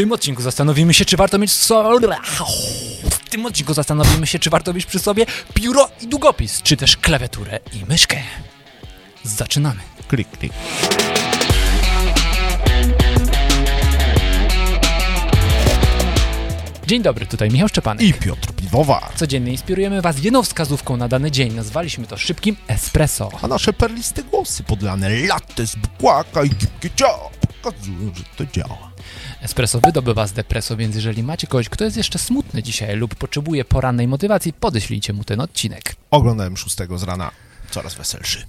tym 0.00 0.12
odcinku 0.12 0.42
zastanowimy 0.42 0.94
się, 0.94 1.04
czy 1.04 1.16
warto 1.16 1.38
mieć 1.38 1.52
so... 1.52 1.98
W 3.10 3.28
tym 3.28 3.46
odcinku 3.46 3.74
zastanowimy 3.74 4.26
się, 4.26 4.38
czy 4.38 4.50
warto 4.50 4.74
mieć 4.74 4.86
przy 4.86 4.98
sobie 4.98 5.26
pióro 5.54 5.88
i 6.00 6.06
długopis, 6.06 6.62
czy 6.62 6.76
też 6.76 6.96
klawiaturę 6.96 7.58
i 7.72 7.84
myszkę. 7.88 8.16
Zaczynamy. 9.24 9.80
Klik, 10.08 10.28
klik. 10.38 10.52
Dzień 16.86 17.02
dobry, 17.02 17.26
tutaj 17.26 17.50
Michał 17.50 17.68
Szczepanek. 17.68 18.06
I 18.06 18.14
Piotr 18.14 18.52
Piwowa. 18.52 19.12
Codziennie 19.16 19.52
inspirujemy 19.52 20.02
Was 20.02 20.22
jedną 20.22 20.42
wskazówką 20.42 20.96
na 20.96 21.08
dany 21.08 21.30
dzień. 21.30 21.54
Nazwaliśmy 21.54 22.06
to 22.06 22.16
szybkim 22.16 22.56
espresso. 22.68 23.30
A 23.42 23.48
nasze 23.48 23.72
perliste 23.72 24.22
głosy 24.22 24.62
podlane 24.62 25.08
latte 25.26 25.66
z 25.66 25.76
bukłaka 25.76 26.44
i 26.44 26.50
pokazują, 27.62 28.14
że 28.14 28.24
to 28.36 28.52
działa. 28.52 28.90
Espresso 29.40 29.80
wydobywa 29.80 30.26
z 30.26 30.32
depreso, 30.32 30.76
więc 30.76 30.94
jeżeli 30.94 31.22
macie 31.22 31.46
kogoś, 31.46 31.68
kto 31.68 31.84
jest 31.84 31.96
jeszcze 31.96 32.18
smutny 32.18 32.62
dzisiaj 32.62 32.96
lub 32.96 33.14
potrzebuje 33.14 33.64
porannej 33.64 34.08
motywacji, 34.08 34.52
podeślijcie 34.52 35.12
mu 35.12 35.24
ten 35.24 35.40
odcinek. 35.40 35.96
Oglądałem 36.10 36.56
szóstego 36.56 36.98
z 36.98 37.02
rana. 37.02 37.30
Coraz 37.70 37.94
weselszy. 37.94 38.46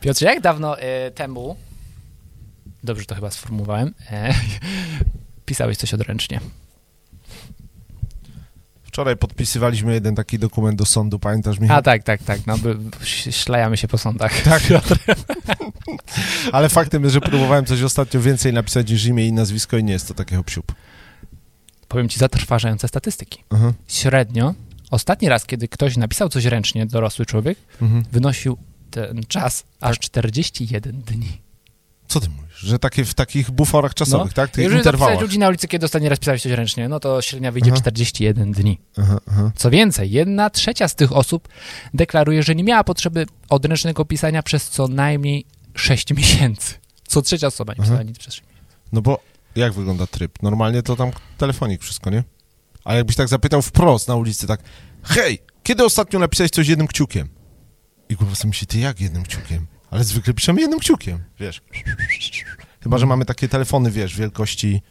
Piotrze, 0.00 0.26
jak 0.26 0.40
dawno 0.40 0.78
e, 0.78 1.10
temu, 1.10 1.56
dobrze 2.84 3.04
to 3.04 3.14
chyba 3.14 3.30
sformułowałem, 3.30 3.94
e, 4.10 4.34
pisałeś 5.46 5.76
coś 5.76 5.94
odręcznie? 5.94 6.40
Wczoraj 9.00 9.16
podpisywaliśmy 9.16 9.92
jeden 9.92 10.14
taki 10.14 10.38
dokument 10.38 10.78
do 10.78 10.86
sądu, 10.86 11.18
pamiętasz 11.18 11.58
Michał? 11.58 11.76
A 11.78 11.82
tak, 11.82 12.02
tak, 12.02 12.22
tak, 12.22 12.40
no 12.46 12.58
szlajamy 13.30 13.76
się 13.76 13.88
po 13.88 13.98
sądach. 13.98 14.32
Tak. 14.44 14.62
Ale 16.52 16.68
faktem 16.68 17.02
jest, 17.02 17.14
że 17.14 17.20
próbowałem 17.20 17.64
coś 17.64 17.82
ostatnio 17.82 18.20
więcej 18.20 18.52
napisać 18.52 18.90
niż 18.90 19.04
imię 19.04 19.26
i 19.26 19.32
nazwisko 19.32 19.76
i 19.76 19.84
nie 19.84 19.92
jest 19.92 20.08
to 20.08 20.14
takie 20.14 20.36
hop 20.36 20.50
Powiem 21.88 22.08
ci 22.08 22.18
zatrważające 22.18 22.88
statystyki. 22.88 23.44
Mhm. 23.50 23.72
Średnio, 23.88 24.54
ostatni 24.90 25.28
raz, 25.28 25.46
kiedy 25.46 25.68
ktoś 25.68 25.96
napisał 25.96 26.28
coś 26.28 26.44
ręcznie, 26.44 26.86
dorosły 26.86 27.26
człowiek, 27.26 27.58
Mhm. 27.82 28.04
wynosił 28.12 28.56
ten 28.90 29.22
czas 29.28 29.64
aż 29.80 29.98
41 29.98 31.02
dni. 31.02 31.49
Co 32.10 32.20
ty 32.20 32.28
mówisz? 32.28 32.58
Że 32.58 32.78
takie 32.78 33.04
w 33.04 33.14
takich 33.14 33.50
buforach 33.50 33.94
czasowych, 33.94 34.32
tak? 34.32 34.50
Tych 34.50 34.62
Jeżeli 34.62 34.78
interwałach. 34.80 35.20
ludzi 35.20 35.38
na 35.38 35.48
ulicy, 35.48 35.68
kiedy 35.68 35.86
ostatni 35.86 36.08
raz 36.08 36.18
pisałeś 36.18 36.42
coś 36.42 36.52
ręcznie, 36.52 36.88
no 36.88 37.00
to 37.00 37.22
średnia 37.22 37.52
wyjdzie 37.52 37.70
Aha. 37.72 37.80
41 37.80 38.52
dni. 38.52 38.80
Aha, 38.98 39.18
aha. 39.30 39.52
Co 39.56 39.70
więcej, 39.70 40.10
jedna 40.10 40.50
trzecia 40.50 40.88
z 40.88 40.94
tych 40.94 41.12
osób 41.12 41.48
deklaruje, 41.94 42.42
że 42.42 42.54
nie 42.54 42.64
miała 42.64 42.84
potrzeby 42.84 43.26
odręcznego 43.48 44.04
pisania 44.04 44.42
przez 44.42 44.68
co 44.68 44.88
najmniej 44.88 45.46
6 45.74 46.14
miesięcy. 46.14 46.74
Co 47.08 47.22
trzecia 47.22 47.46
osoba 47.46 47.72
nie 47.72 47.82
pisała 47.82 48.02
nic 48.02 48.18
przez 48.18 48.34
6 48.34 48.46
miesięcy. 48.48 48.76
No 48.92 49.02
bo 49.02 49.20
jak 49.56 49.72
wygląda 49.72 50.06
tryb? 50.06 50.42
Normalnie 50.42 50.82
to 50.82 50.96
tam 50.96 51.10
telefonik 51.38 51.82
wszystko, 51.82 52.10
nie? 52.10 52.24
Ale 52.84 52.96
jakbyś 52.96 53.16
tak 53.16 53.28
zapytał 53.28 53.62
wprost 53.62 54.08
na 54.08 54.14
ulicy, 54.16 54.46
tak 54.46 54.60
hej, 55.02 55.38
kiedy 55.62 55.84
ostatnio 55.84 56.18
napisałeś 56.18 56.50
coś 56.50 56.68
jednym 56.68 56.86
kciukiem? 56.86 57.28
I 58.08 58.14
głowa 58.14 58.34
sobie 58.34 58.48
myśli, 58.48 58.66
ty 58.66 58.78
jak 58.78 59.00
jednym 59.00 59.22
kciukiem? 59.22 59.66
Ale 59.90 60.04
zwykle 60.04 60.34
piszemy 60.34 60.60
jednym 60.60 60.78
kciukiem, 60.80 61.18
wiesz. 61.40 61.60
Chyba, 62.82 62.98
że 62.98 63.06
mamy 63.06 63.24
takie 63.24 63.48
telefony, 63.48 63.90
wiesz, 63.90 64.16
wielkości... 64.16 64.82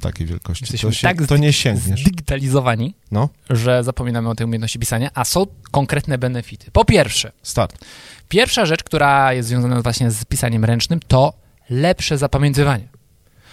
Takiej 0.00 0.26
wielkości. 0.26 0.64
Jesteśmy 0.64 0.90
To, 0.90 0.94
się, 0.96 1.08
tak 1.08 1.26
to 1.26 1.36
nie 1.36 1.52
sięgniesz. 1.52 2.00
Zdigitalizowani, 2.00 2.94
No, 3.10 3.28
że 3.50 3.84
zapominamy 3.84 4.28
o 4.28 4.34
tej 4.34 4.44
umiejętności 4.44 4.78
pisania, 4.78 5.10
a 5.14 5.24
są 5.24 5.46
konkretne 5.70 6.18
benefity. 6.18 6.70
Po 6.70 6.84
pierwsze, 6.84 7.32
start. 7.42 7.84
pierwsza 8.28 8.66
rzecz, 8.66 8.82
która 8.82 9.32
jest 9.32 9.48
związana 9.48 9.82
właśnie 9.82 10.10
z 10.10 10.24
pisaniem 10.24 10.64
ręcznym, 10.64 11.00
to 11.08 11.32
lepsze 11.70 12.18
zapamiętywanie. 12.18 12.88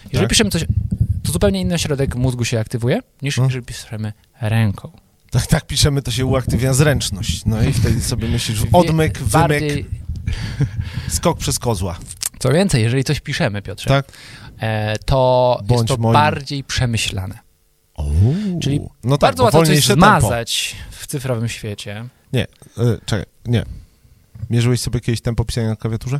Jeżeli 0.03 0.19
Tak. 0.23 0.29
piszemy 0.29 0.49
coś, 0.49 0.65
to 1.23 1.31
zupełnie 1.31 1.61
inny 1.61 1.79
środek 1.79 2.15
mózgu 2.15 2.45
się 2.45 2.59
aktywuje, 2.59 2.99
niż 3.21 3.37
No. 3.37 3.43
jeżeli 3.43 3.65
piszemy 3.65 4.13
ręką. 4.41 4.91
Tak, 5.35 5.47
tak 5.47 5.67
piszemy, 5.67 6.01
to 6.01 6.11
się 6.11 6.25
uaktywia 6.25 6.73
zręczność. 6.73 7.45
No 7.45 7.61
i 7.63 7.73
wtedy 7.73 8.01
sobie 8.01 8.27
myślisz, 8.27 8.59
odmyk, 8.73 9.17
wymyk, 9.17 9.31
bardziej- 9.31 9.85
skok 11.09 11.37
przez 11.37 11.59
kozła. 11.59 11.97
Co 12.39 12.51
więcej, 12.51 12.83
jeżeli 12.83 13.03
coś 13.03 13.19
piszemy, 13.19 13.61
Piotrze, 13.61 13.87
Tak? 13.89 14.05
e, 14.59 14.97
to 15.05 15.59
Bądź 15.65 15.79
jest 15.79 15.87
to 15.87 15.97
moim- 15.97 16.13
bardziej 16.13 16.63
przemyślane. 16.63 17.39
Czyli 18.61 18.79
no 19.03 19.17
tak, 19.17 19.29
Bardzo 19.29 19.43
łatwo 19.43 19.59
coś 19.59 19.67
wolniejsze 19.67 19.87
tempo. 19.87 20.01
zmazać 20.19 20.75
w 20.91 21.07
cyfrowym 21.07 21.49
świecie. 21.49 22.05
Nie, 22.33 22.43
y, 22.43 22.47
czekaj, 23.05 23.25
nie. 23.45 23.63
Mierzyłeś 24.49 24.79
sobie 24.81 24.99
kiedyś 24.99 25.21
tempo 25.21 25.45
pisania 25.45 25.67
na 25.67 25.75
klawiaturze? 25.75 26.19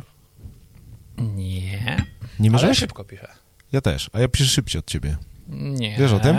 Nie, 1.18 1.60
Nie 1.60 1.96
ale 2.40 2.50
mierzyłeś? 2.50 2.78
szybko 2.78 3.04
piszę. 3.04 3.28
Ja 3.72 3.80
też, 3.80 4.10
a 4.12 4.20
ja 4.20 4.28
piszę 4.28 4.44
szybciej 4.50 4.78
od 4.78 4.86
ciebie. 4.86 5.16
Nie. 5.48 5.96
Wiesz 5.98 6.12
o 6.12 6.20
tym? 6.20 6.36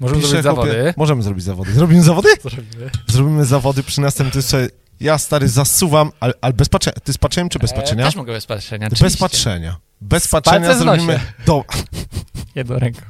Możemy 0.00 0.20
Piszę, 0.20 0.28
zrobić 0.30 0.44
zawody. 0.44 0.94
Możemy 0.96 1.22
zrobić 1.22 1.44
zawody. 1.44 1.72
Zrobimy 1.72 2.02
zawody? 2.02 2.28
Zrobimy. 2.42 2.90
Zrobimy 3.06 3.44
zawody 3.44 3.82
przy 3.82 4.00
następnym 4.00 4.42
sobie. 4.42 4.68
Ja 5.00 5.18
stary 5.18 5.48
zasuwam, 5.48 6.10
ale, 6.20 6.32
ale 6.40 6.52
bez 6.52 6.68
patrzenia. 6.68 6.96
Ty 7.04 7.12
z 7.12 7.18
patrzeniem 7.18 7.48
czy 7.48 7.58
bez 7.58 7.72
E, 7.72 7.74
patrzenia? 7.74 8.04
też 8.04 8.16
mogę 8.16 8.32
bez 8.32 8.46
patrzenia. 8.46 8.88
bez 8.90 8.98
oczywiście. 8.98 9.18
patrzenia. 9.18 9.76
Bez 10.00 10.28
patrzenia 10.28 10.74
zrobimy. 10.74 11.20
Do... 11.46 11.64
Jedną 12.54 12.78
ręką. 12.78 13.00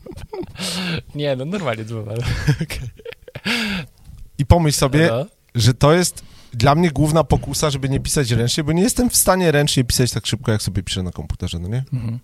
Nie, 1.15 1.37
no 1.37 1.45
normalnie 1.45 1.85
dzwonię. 1.85 2.17
I 4.39 4.47
pomyśl 4.47 4.79
sobie, 4.79 5.09
No. 5.11 5.27
że 5.55 5.75
to 5.75 5.93
jest 5.93 6.23
dla 6.53 6.75
mnie 6.75 6.91
główna 6.91 7.25
pokusa, 7.25 7.71
żeby 7.71 7.89
nie 7.89 8.01
pisać 8.01 8.31
ręcznie, 8.31 8.65
bo 8.65 8.73
nie 8.73 8.83
jestem 8.83 9.11
w 9.11 9.17
stanie 9.17 9.53
ręcznie 9.53 9.85
pisać 9.85 10.11
tak 10.11 10.27
szybko, 10.27 10.53
jak 10.53 10.63
sobie 10.63 10.83
piszę 10.83 11.03
na 11.03 11.11
komputerze, 11.13 11.59
no 11.59 11.69
nie? 11.69 11.85
Mhm. 11.93 12.19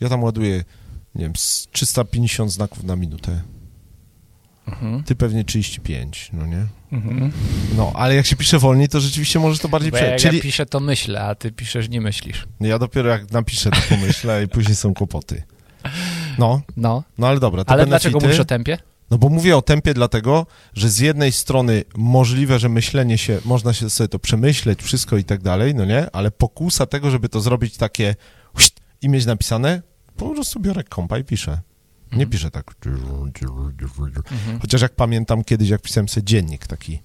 Ja 0.00 0.08
tam 0.08 0.22
ładuję, 0.22 0.64
nie 1.16 1.24
wiem, 1.24 1.36
z 1.36 1.68
350 1.72 2.52
znaków 2.52 2.84
na 2.84 2.96
minutę. 2.96 3.40
Mhm. 4.68 5.04
Ty 5.04 5.14
pewnie 5.14 5.44
35, 5.44 6.30
no 6.32 6.46
nie? 6.46 6.66
Mhm. 6.92 7.32
No, 7.76 7.92
ale 7.94 8.14
jak 8.14 8.26
się 8.26 8.36
pisze 8.36 8.58
wolniej, 8.58 8.88
to 8.88 9.00
rzeczywiście 9.00 9.38
może 9.38 9.58
to 9.58 9.68
bardziej 9.68 9.90
jak 9.92 10.02
przejść. 10.02 10.24
ja 10.24 10.30
Czyli 10.30 10.42
piszę, 10.42 10.66
to 10.66 10.80
myślę, 10.80 11.20
a 11.22 11.34
ty 11.34 11.52
piszesz, 11.52 11.88
nie 11.88 12.00
myślisz. 12.00 12.46
ja 12.60 12.78
dopiero 12.78 13.08
jak 13.08 13.30
napiszę, 13.32 13.70
to 13.70 13.76
pomyślę 13.88 14.44
i 14.44 14.48
później 14.48 14.76
są 14.76 14.94
kłopoty. 14.94 15.42
No, 16.38 16.60
No, 16.76 17.02
no 17.18 17.26
ale 17.28 17.40
dobra, 17.40 17.64
ale 17.66 17.86
dlaczego 17.86 18.20
mówisz 18.20 18.40
o 18.40 18.44
tempie? 18.44 18.78
No 19.10 19.18
bo 19.18 19.28
mówię 19.28 19.56
o 19.56 19.62
tempie 19.62 19.94
dlatego, 19.94 20.46
że 20.74 20.88
z 20.90 20.98
jednej 20.98 21.32
strony 21.32 21.84
możliwe, 21.96 22.58
że 22.58 22.68
myślenie 22.68 23.18
się, 23.18 23.38
można 23.44 23.72
się 23.72 23.90
sobie 23.90 24.08
to 24.08 24.18
przemyśleć, 24.18 24.82
wszystko 24.82 25.16
i 25.16 25.24
tak 25.24 25.42
dalej, 25.42 25.74
no 25.74 25.84
nie? 25.84 26.10
Ale 26.10 26.30
pokusa 26.30 26.86
tego, 26.86 27.10
żeby 27.10 27.28
to 27.28 27.40
zrobić 27.40 27.76
takie 27.76 28.14
i 29.02 29.08
mieć 29.08 29.26
napisane, 29.26 29.82
po 30.16 30.28
prostu 30.30 30.60
biorę 30.60 30.84
kompa 30.84 31.18
i 31.18 31.24
piszę. 31.24 31.50
Nie 32.06 32.12
Mhm. 32.12 32.30
piszę 32.30 32.50
tak. 32.50 32.74
Mhm. 32.86 34.60
Chociaż 34.60 34.82
jak 34.82 34.94
pamiętam 34.94 35.44
kiedyś, 35.44 35.68
jak 35.68 35.82
pisałem 35.82 36.08
sobie 36.08 36.24
dziennik 36.24 36.66
taki, 36.66 37.00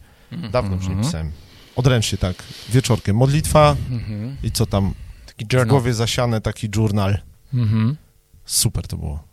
dawno 0.52 0.76
już 0.76 0.84
nie 0.86 0.92
Mhm. 0.92 1.06
pisałem. 1.08 1.32
Odręcznie 1.76 2.18
tak, 2.18 2.44
wieczorkiem. 2.70 3.16
Modlitwa 3.16 3.76
Mhm. 3.92 4.38
i 4.44 4.52
co 4.52 4.66
tam, 4.66 4.94
Taki 5.26 5.46
w 5.58 5.66
głowie 5.68 5.94
zasiane 5.94 6.42
taki 6.42 6.70
journal. 6.76 7.18
Mhm. 7.54 7.98
Super 8.46 8.88
to 8.88 8.98
było. 8.98 9.24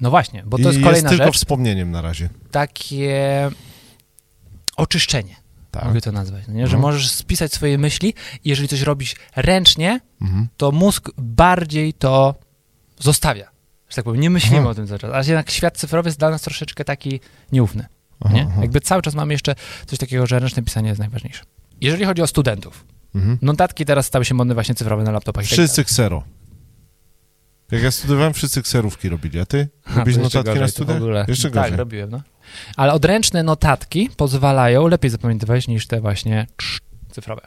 No 0.00 0.10
właśnie, 0.10 0.42
bo 0.46 0.56
to 0.56 0.62
I 0.62 0.66
jest 0.66 0.76
jest 0.78 0.84
kolejna 0.88 1.08
tylko 1.10 1.24
rzecz, 1.24 1.34
wspomnieniem 1.34 1.90
na 1.90 2.02
razie. 2.02 2.28
takie 2.50 3.50
oczyszczenie, 4.76 5.36
Tak. 5.70 5.84
mogę 5.84 6.00
to 6.00 6.12
nazwać, 6.12 6.44
no 6.48 6.54
nie? 6.54 6.66
że 6.66 6.76
No. 6.76 6.82
możesz 6.82 7.10
spisać 7.10 7.52
swoje 7.52 7.78
myśli 7.78 8.14
i 8.44 8.48
jeżeli 8.48 8.68
coś 8.68 8.80
robisz 8.80 9.14
ręcznie, 9.36 10.00
Mhm. 10.20 10.48
to 10.56 10.72
mózg 10.72 11.10
bardziej 11.18 11.94
to 11.94 12.34
zostawia. 13.02 13.50
Że 13.88 13.96
tak 13.96 14.04
powiem, 14.04 14.20
nie 14.20 14.30
myślimy 14.30 14.58
Aha. 14.60 14.68
o 14.68 14.74
tym 14.74 14.86
cały 14.86 14.98
czas. 14.98 15.10
A 15.14 15.18
jednak 15.18 15.50
świat 15.50 15.78
cyfrowy 15.78 16.08
jest 16.08 16.18
dla 16.18 16.30
nas 16.30 16.42
troszeczkę 16.42 16.84
taki 16.84 17.20
nieufny. 17.52 17.86
Aha, 18.24 18.34
Nie? 18.34 18.48
Jakby 18.60 18.80
cały 18.80 19.02
czas 19.02 19.14
mamy 19.14 19.34
jeszcze 19.34 19.54
coś 19.86 19.98
takiego, 19.98 20.26
że 20.26 20.38
ręczne 20.38 20.62
pisanie 20.62 20.88
jest 20.88 20.98
najważniejsze. 20.98 21.42
Jeżeli 21.80 22.04
chodzi 22.04 22.22
o 22.22 22.26
studentów, 22.26 22.84
Mhm. 23.14 23.38
notatki 23.42 23.84
teraz 23.84 24.06
stały 24.06 24.24
się 24.24 24.34
modne 24.34 24.54
właśnie 24.54 24.74
cyfrowe 24.74 25.02
na 25.02 25.10
laptopach. 25.10 25.44
i 25.44 25.48
tak 25.48 25.52
Wszyscy 25.52 25.84
ksero. 25.84 26.24
Jak 27.70 27.82
ja 27.82 27.90
studiowałem, 27.90 28.32
wszyscy 28.32 28.62
kserówki 28.62 29.08
robili, 29.08 29.40
a 29.40 29.46
ty? 29.46 29.68
Robisz 29.96 30.16
notatki 30.16 30.38
na 30.48 30.54
gorzej, 30.54 30.68
w 30.68 30.70
studiach? 30.70 30.96
ogóle. 30.96 31.24
Jeszcze 31.28 31.50
Tak, 31.50 31.62
gorzej. 31.62 31.76
robiłem, 31.76 32.10
no. 32.10 32.20
Ale 32.76 32.92
odręczne 32.92 33.42
notatki 33.42 34.10
pozwalają 34.16 34.88
lepiej 34.88 35.10
zapamiętywać 35.10 35.68
niż 35.68 35.86
te 35.86 36.00
właśnie 36.00 36.46
cyfrowe. 37.10 37.42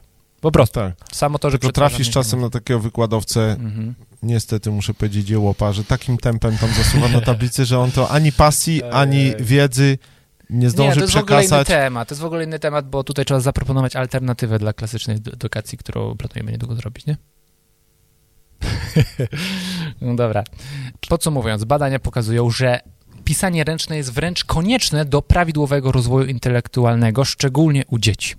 Po 0.45 0.51
prostu. 0.51 0.73
Tak. 0.79 0.93
Samo 1.11 1.39
to, 1.39 1.49
że 1.49 1.59
Tylko 1.59 1.71
trafisz 1.73 2.09
czasem 2.09 2.41
na 2.41 2.49
takiego 2.49 2.79
wykładowcę, 2.79 3.51
Mhm. 3.51 3.95
niestety 4.23 4.71
muszę 4.71 4.93
powiedzieć 4.93 5.29
jełopa, 5.29 5.73
że 5.73 5.83
takim 5.83 6.17
tempem 6.17 6.57
tam 6.57 6.69
zasuwa 6.69 7.07
na 7.07 7.21
tablicy, 7.21 7.65
że 7.65 7.79
on 7.79 7.91
to 7.91 8.09
ani 8.09 8.31
pasji, 8.31 8.83
Ej. 8.83 8.89
ani 8.93 9.33
wiedzy 9.39 9.97
nie 10.49 10.59
Nie, 10.59 10.69
zdąży 10.69 10.95
to 10.95 11.01
jest 11.01 11.13
w 11.13 11.17
ogóle 11.17 11.35
inny 11.39 11.47
przekazać. 11.47 11.67
temat. 11.67 12.07
To 12.07 12.13
jest 12.15 12.21
w 12.21 12.25
ogóle 12.25 12.43
inny 12.43 12.59
temat, 12.59 12.89
bo 12.89 13.03
tutaj 13.03 13.25
trzeba 13.25 13.39
zaproponować 13.39 13.95
alternatywę 13.95 14.59
dla 14.59 14.73
klasycznej 14.73 15.17
ed- 15.17 15.33
edukacji, 15.33 15.77
którą 15.77 16.15
planujemy 16.17 16.51
niedługo 16.51 16.75
zrobić, 16.75 17.05
nie? 17.05 17.17
no 20.01 20.15
dobra. 20.15 20.43
Podsumowując, 21.09 21.63
badania 21.63 21.99
pokazują, 21.99 22.49
że 22.49 22.79
pisanie 23.23 23.63
ręczne 23.63 23.97
jest 23.97 24.13
wręcz 24.13 24.43
konieczne 24.43 25.05
do 25.05 25.21
prawidłowego 25.21 25.91
rozwoju 25.91 26.25
intelektualnego, 26.27 27.25
szczególnie 27.25 27.83
u 27.89 27.99
dzieci. 27.99 28.35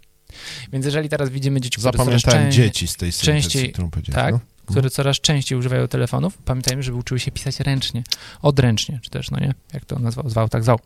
Więc 0.73 0.85
jeżeli 0.87 1.09
teraz 1.09 1.31
widzimy 1.31 1.61
dzieci, 1.61 1.79
które 1.79 1.93
Zapamiętałem 1.93 2.53
dzieci 2.53 2.89
z 2.89 2.97
tej 2.97 3.13
sentencji, 3.13 3.51
częściej- 3.51 3.73
którą 3.73 3.91
tak, 4.13 4.33
no. 4.35 4.41
które 4.67 4.91
coraz 4.91 5.17
częściej 5.21 5.59
używają 5.59 5.89
telefonów, 5.89 6.39
pamiętajmy, 6.45 6.83
żeby 6.83 6.99
uczyły 6.99 7.21
się 7.21 7.31
pisać 7.31 7.61
ręcznie, 7.61 8.03
odręcznie, 8.43 9.01
czy 9.03 9.11
też, 9.11 9.31
no 9.31 9.39
nie, 9.41 9.55
jak 9.73 9.85
to 9.85 9.99
nazwał, 9.99 10.31
zwał, 10.31 10.49
tak 10.49 10.63
zwał. 10.65 10.79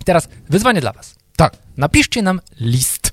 I 0.00 0.04
teraz 0.04 0.28
wyzwanie 0.50 0.80
dla 0.80 0.92
was. 0.92 1.14
Tak. 1.36 1.56
Napiszcie 1.76 2.22
nam 2.22 2.40
list. 2.60 3.12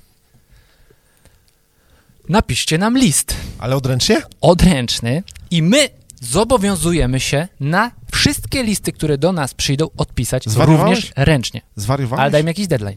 Napiszcie 2.28 2.78
nam 2.78 2.98
list 2.98 3.36
Ale 3.58 3.76
odręcznie? 3.76 4.22
odręczny 4.40 5.22
i 5.50 5.62
my 5.62 5.88
zobowiązujemy 6.20 7.20
się 7.20 7.48
na 7.60 7.90
wszystkie 8.12 8.62
listy, 8.62 8.92
które 8.92 9.18
do 9.18 9.32
nas 9.32 9.54
przyjdą, 9.54 9.88
odpisać 9.96 10.44
Zwariowałeś? 10.48 10.96
również 10.96 11.12
ręcznie. 11.16 11.60
Zwariowałeś? 11.76 12.20
Ale 12.22 12.30
dajmy 12.30 12.50
jakiś 12.50 12.66
deadline. 12.66 12.96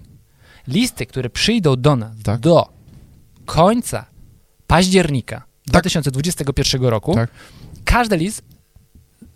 Listy, 0.67 1.05
które 1.05 1.29
przyjdą 1.29 1.75
do 1.75 1.95
nas 1.95 2.11
Tak. 2.23 2.39
do 2.39 2.69
końca 3.45 4.05
października 4.67 5.43
2021 5.67 6.83
roku, 6.83 7.15
Tak. 7.15 7.29
każdy 7.85 8.17
list 8.17 8.43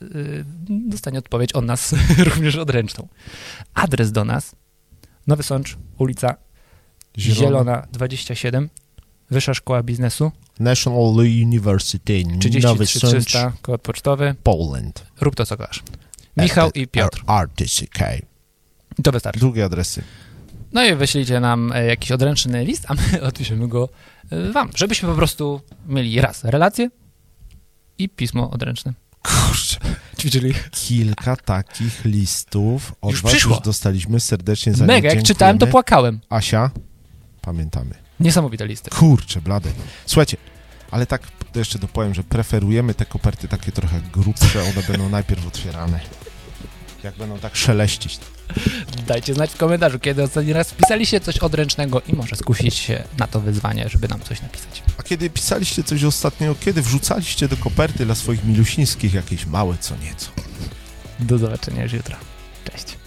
y, 0.01 0.45
dostanie 0.69 1.19
odpowiedź 1.19 1.53
od 1.53 1.65
nas 1.65 1.95
również 2.29 2.55
odręczną. 2.55 3.07
Adres 3.73 4.11
do 4.11 4.25
nas 4.25 4.55
Nowy 5.27 5.43
Sącz, 5.43 5.77
ulica 5.97 6.35
Zielona, 7.17 7.87
27, 7.91 8.69
Wyższa 9.31 9.53
Szkoła 9.53 9.83
Biznesu, 9.83 10.31
National 10.59 11.13
University 11.43 12.23
Nowy 12.25 12.39
33300, 12.85 13.53
kod 13.61 13.81
pocztowy. 13.81 14.35
Poland. 14.43 15.05
Rób 15.21 15.35
to, 15.35 15.45
co 15.45 15.57
kochasz. 15.57 15.83
Michał 16.37 16.71
i 16.71 16.87
Piotr. 16.87 17.23
RTCK. 17.43 17.99
I 18.99 19.03
to 19.03 19.11
wystarczy. 19.11 19.39
Drugie 19.39 19.65
adresy. 19.65 20.03
No 20.75 20.85
i 20.85 20.95
wyślijcie 20.95 21.39
nam 21.39 21.71
e, 21.71 21.85
jakiś 21.85 22.11
odręczny 22.11 22.65
list, 22.65 22.85
a 22.87 22.93
my 22.93 23.21
odpiszemy 23.27 23.67
go 23.67 23.89
e, 24.31 24.51
wam, 24.51 24.69
żebyśmy 24.75 25.09
po 25.09 25.15
prostu 25.15 25.61
mieli 25.87 26.21
raz 26.21 26.43
relację 26.43 26.89
i 27.97 28.09
pismo 28.09 28.51
odręczne. 28.51 28.93
Kurczę. 29.23 29.77
Ćwiczyli. 30.19 30.53
Kilka 30.71 31.35
takich 31.35 32.05
listów 32.05 32.95
od 33.01 33.11
Już 33.11 33.21
was 33.21 33.31
przyszło. 33.31 33.55
już 33.55 33.63
dostaliśmy. 33.63 34.19
Serdecznie 34.19 34.73
za 34.73 34.85
Mega, 34.85 35.09
jak 35.09 35.23
czytałem, 35.23 35.57
to 35.57 35.67
płakałem. 35.67 36.19
Asia, 36.29 36.71
pamiętamy. 37.41 37.95
Niesamowite 38.19 38.67
listy. 38.67 38.89
Kurczę, 38.89 39.41
blade. 39.41 39.69
Słuchajcie, 40.05 40.37
ale 40.91 41.05
tak 41.05 41.21
to 41.53 41.59
jeszcze 41.59 41.79
dopowiem, 41.79 42.13
że 42.13 42.23
preferujemy 42.23 42.93
te 42.93 43.05
koperty 43.05 43.47
takie 43.47 43.71
trochę 43.71 44.01
grubsze, 44.13 44.61
one 44.63 44.83
będą 44.87 45.09
najpierw 45.09 45.47
otwierane. 45.47 45.99
Jak 47.05 47.15
będą 47.15 47.39
tak 47.39 47.55
szeleścić. 47.55 48.19
Dajcie 49.07 49.33
znać 49.33 49.51
w 49.51 49.57
komentarzu, 49.57 49.99
kiedy 49.99 50.23
ostatni 50.23 50.53
raz 50.53 50.73
pisaliście 50.73 51.19
coś 51.19 51.37
odręcznego 51.37 52.01
i 52.07 52.13
może 52.13 52.35
skusić 52.35 52.75
się 52.75 53.03
na 53.17 53.27
to 53.27 53.41
wyzwanie, 53.41 53.89
żeby 53.89 54.07
nam 54.07 54.21
coś 54.21 54.41
napisać. 54.41 54.83
A 54.97 55.03
kiedy 55.03 55.29
pisaliście 55.29 55.83
coś 55.83 56.03
ostatnio, 56.03 56.55
kiedy 56.59 56.81
wrzucaliście 56.81 57.47
do 57.47 57.57
koperty 57.57 58.05
dla 58.05 58.15
swoich 58.15 58.45
milusińskich 58.45 59.13
jakieś 59.13 59.45
małe 59.45 59.77
co 59.79 59.95
nieco? 59.95 60.29
Do 61.19 61.37
zobaczenia 61.37 61.83
już 61.83 61.93
jutro. 61.93 62.15
Cześć. 62.71 63.04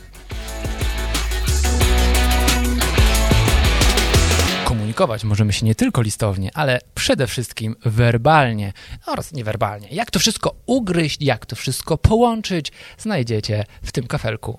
Komunikować 4.99 5.25
możemy 5.25 5.53
się 5.53 5.67
nie 5.67 5.75
tylko 5.75 6.03
listownie, 6.03 6.51
ale 6.55 6.81
przede 6.95 7.27
wszystkim 7.27 7.77
werbalnie 7.85 8.73
oraz 9.07 9.33
niewerbalnie. 9.33 9.89
Jak 9.89 10.11
to 10.11 10.19
wszystko 10.19 10.55
ugryźć, 10.67 11.23
jak 11.23 11.47
to 11.47 11.57
wszystko 11.57 11.99
połączyć, 11.99 12.73
znajdziecie 12.99 13.65
w 13.83 13.93
tym 13.93 14.07
kafelku 14.07 14.59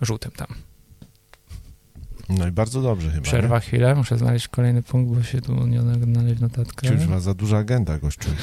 żółtym 0.00 0.30
tam. 0.30 0.46
No 2.28 2.48
i 2.48 2.50
bardzo 2.50 2.82
dobrze 2.82 3.10
chyba. 3.10 3.22
Przerwa 3.22 3.60
chwilę, 3.60 3.94
muszę 3.94 4.18
znaleźć 4.18 4.48
kolejny 4.48 4.82
punkt, 4.82 5.14
bo 5.14 5.22
się 5.22 5.40
tu 5.40 5.66
nie 5.66 5.80
znaleźć 5.80 6.40
notatkę. 6.40 6.90
Nie? 6.90 6.96
Kurwa, 6.96 7.20
za 7.20 7.34
duża 7.34 7.58
agenda, 7.58 7.98
gościu. 7.98 8.28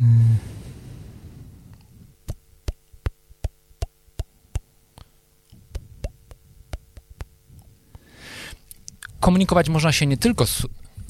komunikować 9.22 9.68
można 9.68 9.92
się 9.92 10.06
nie 10.06 10.16
tylko 10.16 10.44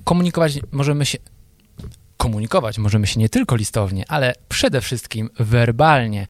komunikować 0.05 0.59
możemy 0.73 1.06
się 1.06 1.19
komunikować 2.17 2.79
możemy 2.79 3.06
się 3.06 3.20
nie 3.20 3.29
tylko 3.29 3.56
listownie, 3.56 4.05
ale 4.09 4.35
przede 4.49 4.81
wszystkim 4.81 5.31
werbalnie. 5.38 6.20